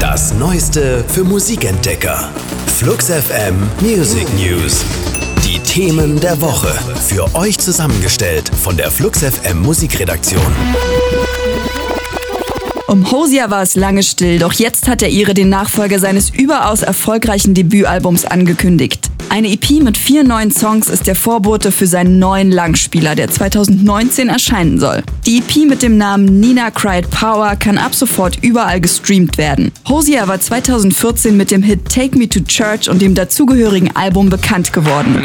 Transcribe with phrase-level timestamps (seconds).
[0.00, 2.30] Das Neueste für Musikentdecker.
[2.78, 4.82] Flux FM Music News.
[5.44, 6.68] Die Themen der Woche.
[7.06, 10.40] Für euch zusammengestellt von der Flux FM Musikredaktion.
[12.86, 16.80] Um Hosier war es lange still, doch jetzt hat er ihre den Nachfolger seines überaus
[16.80, 19.09] erfolgreichen Debütalbums angekündigt.
[19.30, 24.28] Eine EP mit vier neuen Songs ist der Vorbote für seinen neuen Langspieler, der 2019
[24.28, 25.04] erscheinen soll.
[25.24, 29.70] Die EP mit dem Namen Nina Cried Power kann ab sofort überall gestreamt werden.
[29.88, 34.72] Hosier war 2014 mit dem Hit Take Me to Church und dem dazugehörigen Album bekannt
[34.72, 35.22] geworden.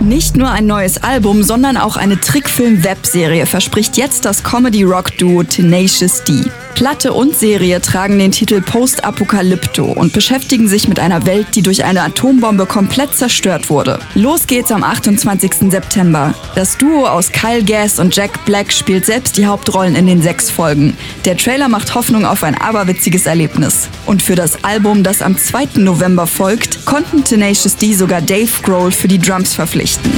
[0.00, 6.44] Nicht nur ein neues Album, sondern auch eine Trickfilm-Webserie verspricht jetzt das Comedy-Rock-Duo Tenacious D.
[6.74, 11.84] Platte und Serie tragen den Titel Post-Apokalypto und beschäftigen sich mit einer Welt, die durch
[11.84, 14.00] eine Atombombe komplett zerstört wurde.
[14.14, 15.70] Los geht's am 28.
[15.70, 16.34] September.
[16.56, 20.50] Das Duo aus Kyle Gass und Jack Black spielt selbst die Hauptrollen in den sechs
[20.50, 20.96] Folgen.
[21.24, 23.88] Der Trailer macht Hoffnung auf ein aberwitziges Erlebnis.
[24.06, 25.68] Und für das Album, das am 2.
[25.76, 30.12] November folgt, konnten Tenacious D sogar Dave Grohl für die Drums verpflichten.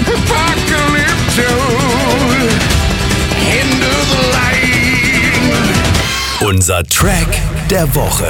[6.67, 7.28] Unser Track
[7.70, 8.27] der Woche.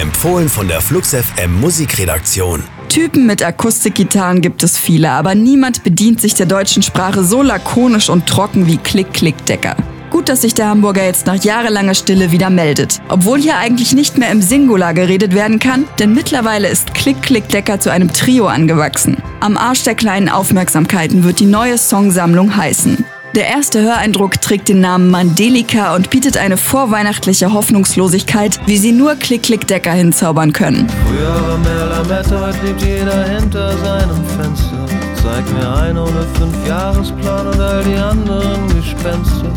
[0.00, 2.64] Empfohlen von der Flux FM Musikredaktion.
[2.88, 8.10] Typen mit Akustikgitarren gibt es viele, aber niemand bedient sich der deutschen Sprache so lakonisch
[8.10, 9.76] und trocken wie Klick Klick Decker.
[10.10, 13.00] Gut, dass sich der Hamburger jetzt nach jahrelanger Stille wieder meldet.
[13.08, 17.48] Obwohl hier eigentlich nicht mehr im Singular geredet werden kann, denn mittlerweile ist Klick Klick
[17.48, 19.18] Decker zu einem Trio angewachsen.
[19.38, 23.04] Am Arsch der kleinen Aufmerksamkeiten wird die neue Songsammlung heißen.
[23.34, 29.14] Der erste Höreindruck trägt den Namen Mandelika und bietet eine vorweihnachtliche Hoffnungslosigkeit, wie sie nur
[29.14, 30.86] Klick-Klick-Decker hinzaubern können.
[31.06, 34.84] Früher war mehr Lametta, heute lebt jeder hinter seinem Fenster.
[35.22, 39.50] Zeig mir einen ohne Fünfjahresplan und all die anderen Gespenster.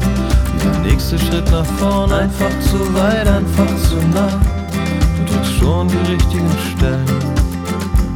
[0.63, 4.39] Der nächste Schritt nach vorn, einfach zu weit, einfach zu nah.
[5.17, 7.05] Du drückst schon die richtigen Stellen,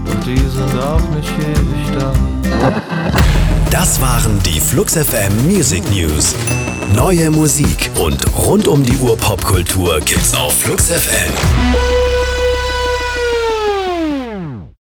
[0.06, 2.14] und die sind auch nicht ewig da.
[3.80, 6.36] Das waren die Flux FM Music News.
[6.98, 12.09] Neue Musik und rund um die Uhr Popkultur gibt's auf Flux FM.